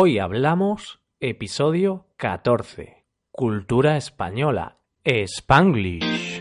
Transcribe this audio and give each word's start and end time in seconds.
Hoy 0.00 0.20
hablamos 0.20 1.00
episodio 1.18 2.06
14. 2.18 3.04
Cultura 3.32 3.96
española. 3.96 4.78
Spanglish. 5.02 6.40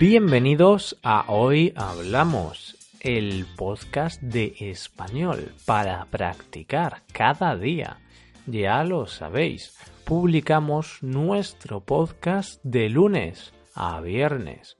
Bienvenidos 0.00 0.98
a 1.04 1.26
Hoy 1.28 1.72
Hablamos, 1.76 2.76
el 2.98 3.46
podcast 3.56 4.20
de 4.20 4.52
español 4.58 5.52
para 5.64 6.04
practicar 6.06 7.02
cada 7.12 7.54
día. 7.54 7.98
Ya 8.46 8.82
lo 8.82 9.06
sabéis, 9.06 9.78
publicamos 10.04 11.04
nuestro 11.04 11.78
podcast 11.78 12.60
de 12.64 12.88
lunes 12.88 13.52
a 13.76 14.00
viernes. 14.00 14.79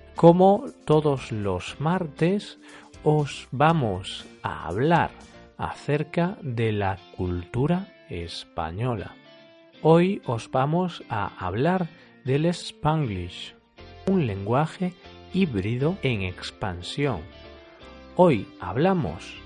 Como 0.15 0.65
todos 0.85 1.31
los 1.31 1.79
martes 1.79 2.59
os 3.03 3.47
vamos 3.51 4.25
a 4.43 4.67
hablar 4.67 5.11
acerca 5.57 6.37
de 6.41 6.71
la 6.71 6.97
cultura 7.15 7.87
española. 8.09 9.15
Hoy 9.81 10.21
os 10.25 10.51
vamos 10.51 11.03
a 11.09 11.27
hablar 11.43 11.87
del 12.23 12.45
Spanglish, 12.45 13.55
un 14.05 14.27
lenguaje 14.27 14.93
híbrido 15.33 15.97
en 16.03 16.21
expansión. 16.21 17.21
Hoy 18.15 18.47
hablamos 18.59 19.41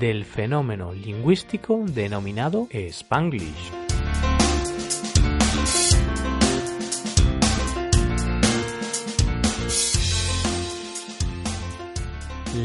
del 0.00 0.24
fenómeno 0.24 0.94
lingüístico 0.94 1.82
denominado 1.86 2.68
Spanglish. 2.70 3.83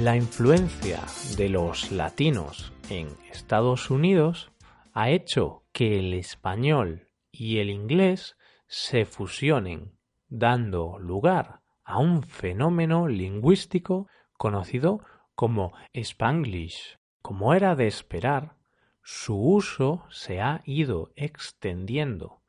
La 0.02 0.16
influencia 0.16 1.02
de 1.36 1.50
los 1.50 1.92
latinos 1.92 2.72
en 2.89 3.17
Estados 3.30 3.92
Unidos 3.92 4.50
ha 4.94 5.09
hecho 5.09 5.66
que 5.73 6.00
el 6.00 6.14
español 6.14 7.09
y 7.33 7.58
el 7.58 7.69
inglés 7.69 8.38
se 8.66 9.03
fusionen 9.03 9.97
dando 10.30 10.97
lugar 11.00 11.59
a 11.83 11.97
un 11.97 12.23
fenómeno 12.23 13.09
lingüístico 13.09 14.08
conocido 14.38 15.02
como 15.36 15.73
Spanglish. 15.91 16.97
Como 17.22 17.53
era 17.53 17.75
de 17.75 17.88
esperar, 17.88 18.56
su 19.03 19.38
uso 19.38 20.06
se 20.09 20.39
ha 20.39 20.61
ido 20.63 21.11
extendiendo 21.17 22.41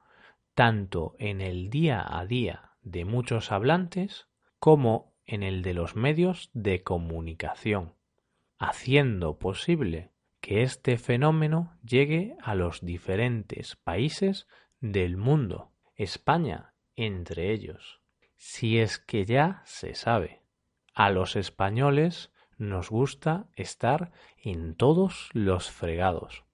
tanto 0.54 1.16
en 1.18 1.40
el 1.40 1.68
día 1.68 2.06
a 2.08 2.26
día 2.26 2.76
de 2.82 3.04
muchos 3.04 3.50
hablantes 3.50 4.28
como 4.60 5.09
en 5.30 5.44
el 5.44 5.62
de 5.62 5.74
los 5.74 5.94
medios 5.94 6.50
de 6.54 6.82
comunicación, 6.82 7.94
haciendo 8.58 9.38
posible 9.38 10.10
que 10.40 10.62
este 10.62 10.98
fenómeno 10.98 11.78
llegue 11.84 12.36
a 12.42 12.56
los 12.56 12.84
diferentes 12.84 13.76
países 13.76 14.48
del 14.80 15.16
mundo. 15.16 15.70
España 15.94 16.72
entre 16.96 17.52
ellos. 17.52 18.00
Si 18.36 18.80
es 18.80 18.98
que 18.98 19.24
ya 19.24 19.62
se 19.66 19.94
sabe. 19.94 20.42
A 20.94 21.10
los 21.10 21.36
españoles 21.36 22.32
nos 22.58 22.90
gusta 22.90 23.46
estar 23.54 24.10
en 24.36 24.74
todos 24.74 25.30
los 25.32 25.70
fregados. 25.70 26.44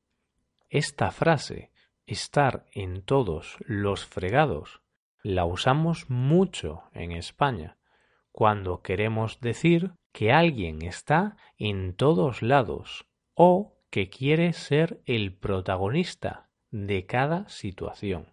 Esta 0.69 1.13
frase, 1.13 1.71
estar 2.05 2.67
en 2.73 3.01
todos 3.01 3.57
los 3.61 4.05
fregados, 4.05 4.83
la 5.23 5.47
usamos 5.47 6.11
mucho 6.11 6.83
en 6.93 7.13
España, 7.13 7.79
cuando 8.37 8.83
queremos 8.83 9.41
decir 9.41 9.95
que 10.13 10.31
alguien 10.31 10.83
está 10.83 11.39
en 11.57 11.95
todos 11.95 12.43
lados 12.43 13.07
o 13.33 13.79
que 13.89 14.11
quiere 14.11 14.53
ser 14.53 15.01
el 15.07 15.35
protagonista 15.35 16.51
de 16.71 17.07
cada 17.07 17.49
situación. 17.49 18.29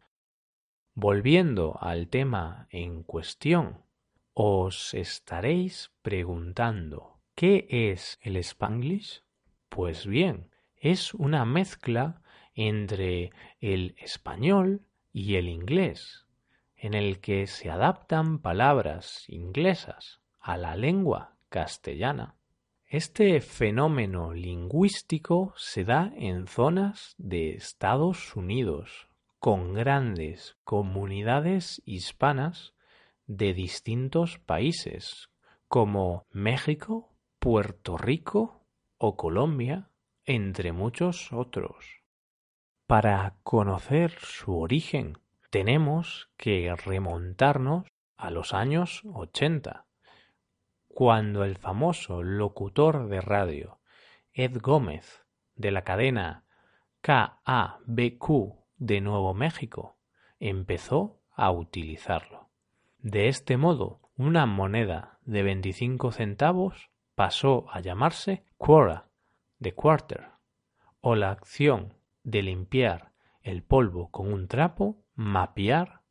Volviendo 0.94 1.78
al 1.80 2.09
tema 2.09 2.68
en 2.69 3.03
cuestión, 3.03 3.86
os 4.34 4.94
estaréis 4.94 5.94
preguntando 6.02 7.22
¿qué 7.34 7.66
es 7.69 8.19
el 8.22 8.36
Spanglish? 8.36 9.24
Pues 9.69 10.06
bien, 10.06 10.52
es 10.75 11.13
una 11.13 11.46
mezcla 11.46 12.22
entre 12.56 13.31
el 13.62 13.96
español 14.00 14.86
y 15.13 15.36
el 15.36 15.47
inglés, 15.47 16.23
en 16.84 16.96
el 16.96 17.22
que 17.22 17.48
se 17.48 17.72
adaptan 17.72 18.40
palabras 18.40 19.24
inglesas 19.30 20.20
a 20.42 20.58
la 20.58 20.76
lengua 20.76 21.38
castellana. 21.48 22.36
Este 22.86 23.40
fenómeno 23.40 24.34
lingüístico 24.34 25.54
se 25.56 25.86
da 25.86 26.12
en 26.18 26.46
zonas 26.46 27.16
de 27.18 27.52
Estados 27.52 28.36
Unidos, 28.36 29.08
con 29.40 29.74
grandes 29.74 30.58
comunidades 30.66 31.82
hispanas 31.86 32.74
de 33.28 33.54
distintos 33.54 34.40
países 34.40 35.30
como 35.70 36.26
México, 36.32 37.14
Puerto 37.40 37.98
Rico 37.98 38.62
o 38.98 39.16
Colombia, 39.16 39.90
entre 40.26 40.74
muchos 40.74 41.32
otros. 41.32 42.02
Para 42.88 43.38
conocer 43.44 44.12
su 44.20 44.60
origen 44.60 45.18
tenemos 45.53 46.31
que 46.36 46.75
remontarnos 46.75 47.86
a 48.18 48.31
los 48.31 48.56
años 48.56 49.03
80, 49.14 49.86
cuando 50.88 51.44
el 51.44 51.58
famoso 51.58 52.24
locutor 52.24 53.08
de 53.08 53.22
radio 53.22 53.78
Ed 54.34 54.58
Gómez 54.59 55.24
de 55.53 55.69
la 55.69 55.84
cadena 55.84 56.46
KABQ 57.02 58.56
de 58.78 59.02
Nuevo 59.02 59.36
México 59.36 60.00
empezó 60.40 61.22
a 61.36 61.52
utilizarlo. 61.52 62.50
De 62.97 63.28
este 63.28 63.56
modo, 63.56 64.02
una 64.18 64.47
moneda 64.47 65.19
de 65.22 65.44
25 65.44 66.13
centavos 66.13 66.90
pasó 67.13 67.68
a 67.69 67.80
llamarse 67.80 68.44
quora, 68.58 69.09
de 69.59 69.75
quarter, 69.75 70.30
o 71.00 71.13
la 71.13 71.30
acción 71.30 71.94
de 72.24 72.42
limpiar 72.42 73.12
el 73.44 73.62
polvo 73.62 74.09
con 74.09 74.34
un 74.34 74.47
trapo, 74.47 75.03
mapear, 75.16 76.01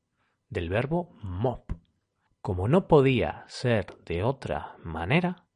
del 0.49 0.69
verbo 0.69 1.17
mop. 1.23 1.73
Como 2.41 2.69
no 2.69 2.89
podía 2.89 3.45
ser 3.49 3.97
de 4.05 4.23
otra 4.23 4.77
manera, 4.83 5.47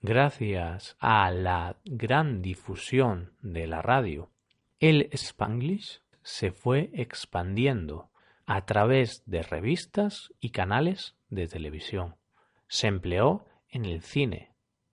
gracias 0.00 0.96
a 1.00 1.30
la 1.30 1.76
gran 1.84 2.42
difusión 2.42 3.32
de 3.40 3.66
la 3.66 3.82
radio, 3.82 4.30
el 4.78 5.08
Spanglish 5.12 6.02
se 6.22 6.52
fue 6.52 6.90
expandiendo 6.92 8.10
a 8.46 8.66
través 8.66 9.22
de 9.26 9.42
revistas 9.42 10.32
y 10.38 10.50
canales 10.50 11.16
de 11.28 11.48
televisión. 11.48 12.16
Se 12.68 12.86
empleó 12.86 13.46
en 13.68 13.84
el 13.84 14.02
cine, 14.02 14.52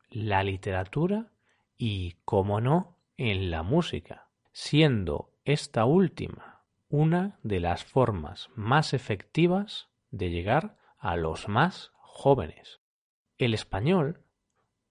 la 0.09 0.43
literatura 0.43 1.31
y, 1.77 2.15
como 2.25 2.61
no, 2.61 2.97
en 3.17 3.51
la 3.51 3.61
música, 3.61 4.29
siendo 4.51 5.31
esta 5.43 5.85
última 5.85 6.52
una 6.93 7.39
de 7.41 7.59
las 7.59 7.83
formas 7.83 8.51
más 8.53 8.93
efectivas 8.93 9.89
de 10.11 10.29
llegar 10.29 10.77
a 10.99 11.15
los 11.15 11.49
más 11.49 11.91
jóvenes. 11.95 12.81
El 13.39 13.55
español 13.55 14.21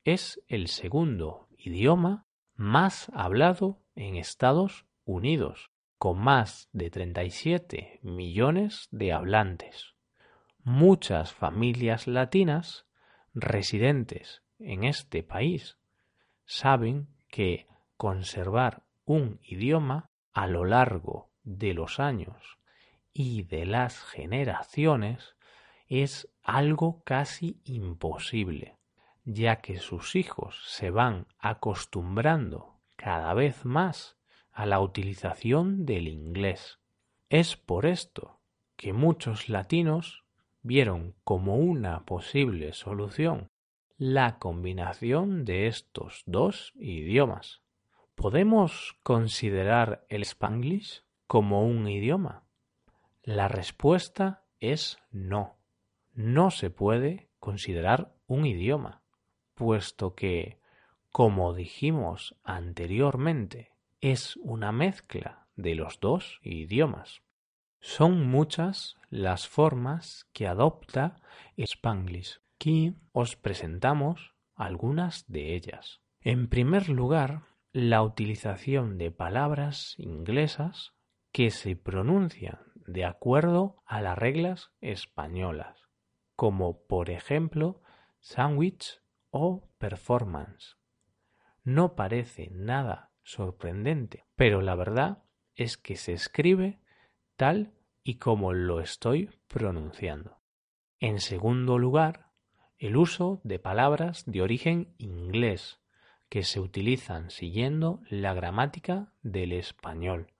es 0.03 0.43
el 0.49 0.67
segundo 0.67 1.47
idioma 1.57 2.27
más 2.57 3.09
hablado 3.15 3.85
en 3.95 4.17
Estados 4.17 4.85
Unidos, 5.05 5.71
con 5.97 6.19
más 6.19 6.69
de 6.73 6.91
37 6.91 8.01
millones 8.03 8.89
de 8.91 9.13
hablantes. 9.13 9.95
Muchas 10.65 11.33
familias 11.33 12.09
latinas 12.09 12.85
residentes 13.33 14.43
en 14.59 14.83
este 14.83 15.23
país 15.23 15.79
saben 16.47 17.07
que 17.29 17.69
conservar 17.97 18.83
un 19.05 19.39
idioma 19.45 20.11
a 20.33 20.49
lo 20.49 20.65
largo 20.65 21.32
de 21.45 21.75
los 21.75 22.01
años 22.01 22.59
y 23.13 23.43
de 23.43 23.67
las 23.67 24.01
generaciones 24.03 25.37
es 25.89 26.29
algo 26.43 27.03
casi 27.05 27.61
imposible. 27.65 28.79
ya 29.25 29.61
que 29.61 29.79
sus 29.79 30.17
hijos 30.17 30.65
se 30.67 30.91
van 30.91 31.29
acostumbrando 31.39 32.81
cada 32.97 33.35
vez 33.35 33.65
más 33.65 34.17
a 34.51 34.67
la 34.67 34.81
utilización 34.81 35.87
del 35.87 36.09
inglés. 36.09 36.81
Es 37.31 37.57
por 37.57 37.87
esto 37.87 38.41
que 38.77 38.93
muchos 38.93 39.49
latinos 39.49 40.25
vieron 40.63 41.15
como 41.23 41.55
una 41.55 42.05
posible 42.05 42.73
solución 42.73 43.53
la 43.97 44.41
combinación 44.41 45.45
de 45.45 45.69
estos 45.69 46.25
dos 46.27 46.73
idiomas. 46.75 47.63
¿Podemos 48.17 48.99
considerar 49.05 50.05
el 50.09 50.23
spanglish 50.23 51.05
como 51.33 51.65
un 51.65 51.89
idioma? 51.89 52.45
La 53.23 53.49
respuesta 53.49 54.45
es 54.61 54.99
no. 55.11 55.57
No 56.13 56.51
se 56.51 56.69
puede 56.69 57.31
considerar 57.39 58.13
un 58.27 58.45
idioma, 58.45 59.01
puesto 59.55 60.15
que, 60.15 60.61
como 61.11 61.55
dijimos 61.55 62.37
anteriormente, 62.45 63.73
es 64.03 64.37
una 64.43 64.73
mezcla 64.73 65.47
de 65.57 65.75
los 65.75 66.01
dos 66.01 66.39
idiomas. 66.43 67.23
Son 67.81 68.27
muchas 68.27 68.97
las 69.09 69.49
formas 69.49 70.27
que 70.35 70.47
adopta 70.47 71.17
Spanglish. 71.57 72.43
Aquí 72.57 72.95
os 73.13 73.37
presentamos 73.37 74.35
algunas 74.55 75.25
de 75.29 75.55
ellas. 75.55 76.03
En 76.21 76.49
primer 76.49 76.91
lugar, 76.91 77.45
la 77.73 78.03
utilización 78.03 78.99
de 78.99 79.11
palabras 79.11 79.95
inglesas 79.97 80.93
que 81.33 81.51
se 81.51 81.77
pronuncian 81.77 82.59
de 82.87 83.05
acuerdo 83.05 83.83
a 83.87 84.03
las 84.03 84.19
reglas 84.19 84.71
españolas, 84.81 85.89
como 86.37 86.87
por 86.87 87.11
ejemplo 87.11 87.81
sandwich 88.21 89.01
o 89.31 89.69
performance. 89.79 90.77
No 91.65 91.95
parece 91.95 92.51
nada 92.53 93.11
sorprendente, 93.23 94.25
pero 94.37 94.61
la 94.61 94.75
verdad 94.75 95.23
es 95.55 95.77
que 95.77 95.97
se 95.97 96.13
escribe 96.13 96.81
tal 97.37 97.73
y 98.03 98.17
como 98.17 98.53
lo 98.53 98.81
estoy 98.81 99.31
pronunciando. 99.49 100.41
En 100.99 101.19
segundo 101.21 101.79
lugar, 101.79 102.31
el 102.79 102.97
uso 102.97 103.41
de 103.45 103.59
palabras 103.59 104.25
de 104.27 104.43
origen 104.43 104.95
inglés 104.99 105.81
que 106.29 106.43
se 106.43 106.61
utilizan 106.61 107.31
siguiendo 107.31 108.01
la 108.09 108.35
gramática 108.35 109.13
del 109.23 109.53
español. 109.53 110.33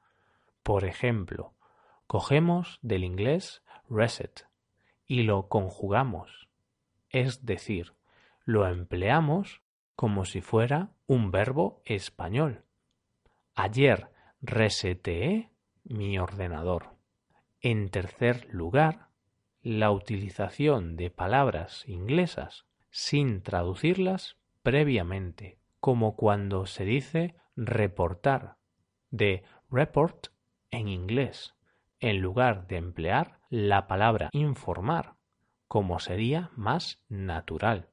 Por 0.63 0.85
ejemplo, 0.85 1.55
cogemos 2.07 2.79
del 2.83 3.05
inglés 3.05 3.63
reset 3.89 4.47
y 5.07 5.23
lo 5.25 5.49
conjugamos, 5.49 6.49
es 7.11 7.45
decir, 7.45 7.95
lo 8.45 8.67
empleamos 8.67 9.63
como 9.97 10.25
si 10.25 10.41
fuera 10.41 10.91
un 11.07 11.31
verbo 11.31 11.83
español. 11.85 12.65
Ayer 13.55 14.09
reseteé 14.41 15.51
mi 15.85 16.19
ordenador. 16.19 16.95
En 17.61 17.91
tercer 17.91 18.47
lugar, 18.53 19.09
la 19.63 19.91
utilización 19.91 20.97
de 20.97 21.11
palabras 21.11 21.85
inglesas 21.87 22.67
sin 22.91 23.43
traducirlas 23.43 24.37
previamente, 24.63 25.59
como 25.81 26.17
cuando 26.17 26.67
se 26.67 26.85
dice 26.85 27.37
reportar, 27.57 28.57
de 29.11 29.45
report 29.71 30.29
en 30.73 30.89
inglés, 30.89 31.55
en 32.01 32.21
lugar 32.21 32.67
de 32.67 32.77
emplear 32.79 33.39
la 33.49 33.87
palabra 33.87 34.31
informar, 34.33 35.15
como 35.69 36.01
sería 36.01 36.51
más 36.57 37.01
natural. 37.09 37.91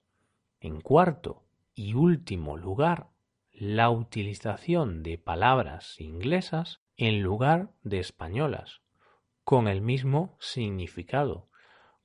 En 0.59 0.81
cuarto 0.81 1.43
y 1.75 1.93
último 1.93 2.57
lugar, 2.57 3.09
la 3.51 3.89
utilización 3.89 5.03
de 5.03 5.17
palabras 5.17 5.99
inglesas 5.99 6.81
en 6.97 7.21
lugar 7.21 7.71
de 7.83 7.99
españolas, 7.99 8.81
con 9.43 9.67
el 9.67 9.81
mismo 9.81 10.37
significado, 10.39 11.49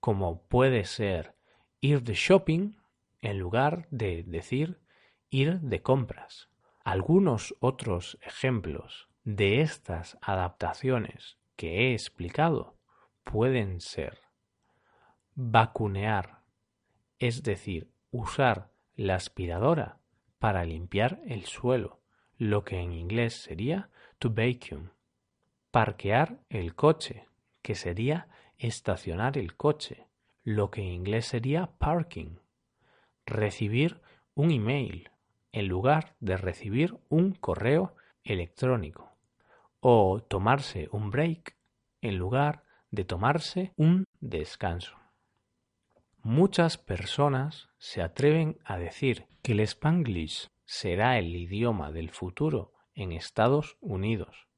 como 0.01 0.43
puede 0.49 0.85
ser 0.85 1.35
ir 1.81 2.03
de 2.03 2.15
shopping 2.15 2.75
en 3.23 3.39
lugar 3.39 3.87
de 3.91 4.23
decir 4.25 4.81
ir 5.31 5.61
de 5.61 5.83
compras. 5.83 6.49
Algunos 6.85 7.55
otros 7.61 8.19
ejemplos 8.23 9.09
de 9.25 9.63
estas 9.63 10.19
adaptaciones 10.21 11.39
que 11.57 11.89
he 11.89 11.93
explicado 11.93 12.77
pueden 13.25 13.81
ser 13.81 14.19
vacunear, 15.35 16.41
es 17.19 17.43
decir, 17.43 17.91
usar 18.11 18.71
la 18.97 19.17
aspiradora 19.17 19.99
para 20.39 20.65
limpiar 20.65 21.21
el 21.27 21.45
suelo, 21.47 22.01
lo 22.37 22.65
que 22.65 22.79
en 22.79 22.93
inglés 22.93 23.43
sería 23.43 23.91
to 24.19 24.31
vacuum. 24.31 24.91
Parquear 25.71 26.39
el 26.51 26.75
coche, 26.75 27.27
que 27.63 27.75
sería 27.75 28.29
estacionar 28.59 29.39
el 29.39 29.57
coche, 29.57 30.07
lo 30.45 30.71
que 30.71 30.83
en 30.83 30.89
inglés 30.89 31.27
sería 31.27 31.71
parking. 31.79 32.37
Recibir 33.27 34.01
un 34.35 34.51
email 34.51 35.11
en 35.51 35.67
lugar 35.67 36.15
de 36.21 36.37
recibir 36.37 36.97
un 37.09 37.33
correo 37.33 37.97
electrónico. 38.23 39.14
O 39.87 40.23
tomarse 40.23 40.89
un 40.93 41.11
break 41.11 41.59
en 42.01 42.17
lugar 42.17 42.65
de 42.91 43.05
tomarse 43.05 43.75
un 43.77 44.07
descanso. 44.19 44.97
Muchas 46.23 46.79
personas 46.79 47.69
se 47.77 48.01
atreven 48.01 48.57
a 48.65 48.79
decir 48.79 49.27
que 49.43 49.53
el 49.53 49.61
spanglish 49.61 50.49
será 50.65 51.19
el 51.19 51.37
idioma 51.37 51.93
del 51.93 52.09
futuro 52.09 52.73
en 52.95 53.13
Estados 53.13 53.77
Unidos. 53.83 54.49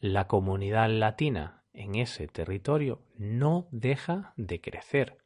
La 0.00 0.26
comunidad 0.26 0.90
latina 0.90 1.64
en 1.72 1.94
ese 1.94 2.28
territorio 2.28 3.00
no 3.16 3.68
deja 3.70 4.34
de 4.36 4.60
crecer 4.60 5.16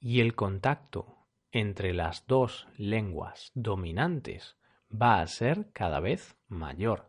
y 0.00 0.20
el 0.20 0.34
contacto 0.34 1.26
entre 1.52 1.92
las 1.92 2.26
dos 2.26 2.66
lenguas 2.78 3.52
dominantes 3.52 4.56
va 4.90 5.20
a 5.20 5.26
ser 5.26 5.70
cada 5.74 6.00
vez 6.00 6.34
mayor. 6.48 7.07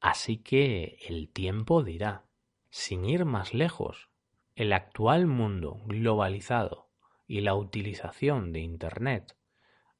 Así 0.00 0.38
que 0.38 0.98
el 1.06 1.28
tiempo 1.28 1.82
dirá, 1.82 2.24
sin 2.70 3.04
ir 3.04 3.24
más 3.24 3.52
lejos, 3.52 4.08
el 4.54 4.72
actual 4.72 5.26
mundo 5.26 5.80
globalizado 5.86 6.90
y 7.26 7.42
la 7.42 7.54
utilización 7.54 8.52
de 8.52 8.60
Internet 8.60 9.36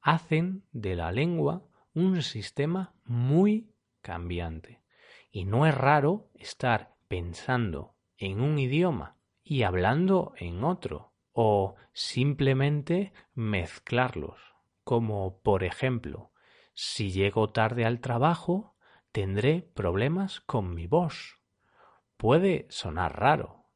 hacen 0.01 0.65
de 0.73 0.97
la 0.97 1.13
lengua 1.13 1.63
un 1.95 2.23
sistema 2.23 2.95
muy 3.05 3.75
cambiante. 4.01 4.81
Y 5.31 5.45
no 5.45 5.67
es 5.67 5.75
raro 5.75 6.31
estar 6.35 6.97
pensando 7.09 7.95
en 8.17 8.41
un 8.41 8.59
idioma 8.59 9.17
y 9.43 9.63
hablando 9.63 10.33
en 10.37 10.65
otro, 10.65 11.13
o 11.33 11.77
simplemente 11.93 13.13
mezclarlos, 13.35 14.39
como 14.85 15.41
por 15.41 15.65
ejemplo, 15.65 16.33
si 16.75 17.11
llego 17.11 17.51
tarde 17.51 17.85
al 17.85 18.01
trabajo, 18.01 18.70
tendré 19.13 19.63
problemas 19.75 20.41
con 20.41 20.75
mi 20.75 20.87
voz. 20.87 21.41
Puede 22.17 22.67
sonar 22.71 23.19
raro, 23.19 23.67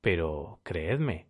pero 0.00 0.60
creedme, 0.62 1.28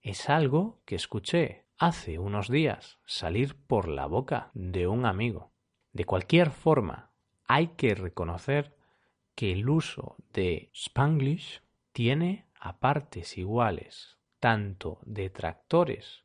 es 0.00 0.28
algo 0.28 0.80
que 0.84 0.96
escuché 0.96 1.66
hace 1.78 2.18
unos 2.18 2.48
días 2.48 2.98
salir 3.06 3.56
por 3.66 3.88
la 3.88 4.06
boca 4.06 4.50
de 4.54 4.86
un 4.86 5.06
amigo. 5.06 5.52
De 5.92 6.04
cualquier 6.04 6.50
forma, 6.50 7.12
hay 7.46 7.68
que 7.68 7.94
reconocer 7.94 8.76
que 9.34 9.52
el 9.52 9.68
uso 9.68 10.16
de 10.32 10.70
Spanglish 10.74 11.62
tiene 11.92 12.46
a 12.60 12.78
partes 12.78 13.38
iguales 13.38 14.18
tanto 14.40 15.00
detractores 15.04 16.24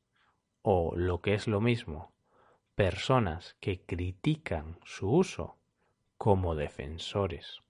o 0.62 0.94
lo 0.96 1.22
que 1.22 1.34
es 1.34 1.48
lo 1.48 1.62
mismo, 1.62 2.14
personas 2.76 3.56
que 3.60 3.86
critican 3.86 4.80
su 4.84 5.10
uso 5.10 5.58
como 6.18 6.56
defensores. 6.56 7.62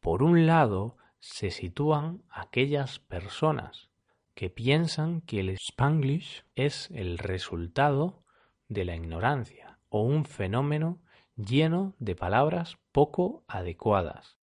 Por 0.00 0.22
un 0.22 0.46
lado, 0.46 0.96
se 1.20 1.50
sitúan 1.50 2.24
aquellas 2.30 2.98
personas 2.98 3.90
que 4.34 4.50
piensan 4.50 5.20
que 5.20 5.40
el 5.40 5.50
spanglish 5.50 6.44
es 6.54 6.90
el 6.90 7.18
resultado 7.18 8.24
de 8.68 8.84
la 8.84 8.96
ignorancia 8.96 9.78
o 9.88 10.02
un 10.02 10.24
fenómeno 10.24 11.00
lleno 11.36 11.94
de 11.98 12.16
palabras 12.16 12.78
poco 12.92 13.44
adecuadas, 13.46 14.36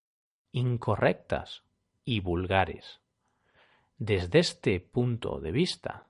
incorrectas 0.51 1.63
y 2.05 2.21
vulgares. 2.21 3.01
Desde 3.97 4.39
este 4.39 4.79
punto 4.79 5.39
de 5.39 5.51
vista, 5.51 6.07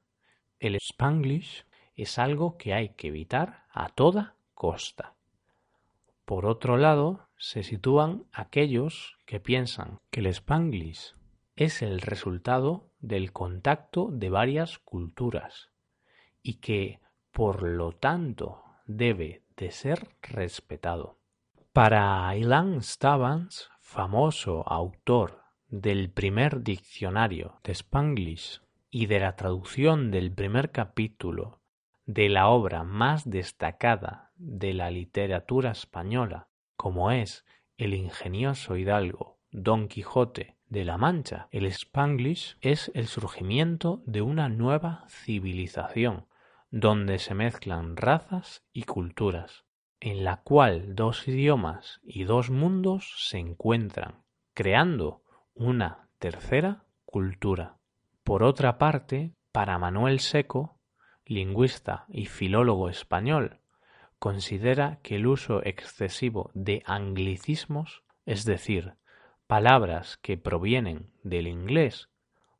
el 0.60 0.75
spanglish 0.75 1.66
es 1.96 2.20
algo 2.20 2.58
que 2.58 2.74
hay 2.74 2.89
que 2.89 3.08
evitar 3.08 3.66
a 3.72 3.89
toda 3.89 4.36
costa. 4.54 5.16
Por 6.29 6.45
otro 6.45 6.77
lado, 6.77 7.27
se 7.39 7.63
sitúan 7.63 8.25
aquellos 8.31 9.17
que 9.25 9.39
piensan 9.39 9.98
que 10.12 10.19
el 10.19 10.27
spanglish 10.27 11.15
es 11.55 11.81
el 11.81 12.01
resultado 12.01 12.91
del 13.00 13.33
contacto 13.33 14.09
de 14.12 14.29
varias 14.29 14.77
culturas 14.77 15.71
y 16.43 16.59
que 16.59 17.00
por 17.31 17.63
lo 17.63 17.93
tanto 17.93 18.62
debe 18.86 19.43
de 19.57 19.71
ser 19.71 20.07
respetado. 20.21 21.17
Para 21.74 22.36
Ilan 22.38 22.83
Stavans, 22.83 23.71
famoso 23.81 24.63
autor 24.71 25.41
del 25.67 26.12
primer 26.12 26.62
diccionario 26.62 27.59
de 27.63 27.71
Spanglish 27.71 28.62
y 28.91 29.07
de 29.07 29.19
la 29.19 29.36
traducción 29.36 30.12
del 30.12 30.31
primer 30.31 30.69
capítulo 30.69 31.63
de 32.05 32.29
la 32.29 32.50
obra 32.50 32.83
más 32.83 33.27
destacada 33.27 34.28
de 34.39 34.74
la 34.74 34.89
literatura 34.89 35.72
española, 35.72 36.48
como 36.75 37.12
es 37.12 37.46
el 37.77 37.93
ingenioso 37.93 38.77
hidalgo 38.77 39.39
Don 39.51 39.88
Quijote 39.88 40.58
de 40.67 40.86
la 40.86 40.98
Mancha, 40.98 41.48
el 41.51 41.65
Spanglish 41.65 42.58
es 42.62 42.91
el 42.93 43.08
surgimiento 43.08 44.01
de 44.05 44.22
una 44.22 44.48
nueva 44.48 45.05
civilización, 45.10 46.27
donde 46.72 47.19
se 47.19 47.34
mezclan 47.34 47.98
razas 47.98 48.63
y 48.72 48.84
culturas, 48.84 49.65
en 50.00 50.24
la 50.24 50.41
cual 50.43 50.96
dos 50.96 51.27
idiomas 51.27 52.00
y 52.03 52.24
dos 52.24 52.50
mundos 52.50 53.27
se 53.27 53.39
encuentran, 53.39 54.24
creando 54.53 55.24
una 55.53 56.10
tercera 56.19 56.86
cultura. 57.05 57.77
Por 58.24 58.43
otra 58.43 58.77
parte, 58.77 59.34
para 59.51 59.79
Manuel 59.79 60.19
Seco, 60.19 60.79
lingüista 61.25 62.05
y 62.08 62.27
filólogo 62.27 62.89
español, 62.89 63.59
considera 64.19 64.99
que 65.01 65.15
el 65.15 65.27
uso 65.27 65.63
excesivo 65.63 66.51
de 66.53 66.83
anglicismos, 66.85 68.03
es 68.25 68.45
decir, 68.45 68.95
palabras 69.47 70.17
que 70.17 70.38
provienen 70.38 71.11
del 71.23 71.47
inglés, 71.47 72.09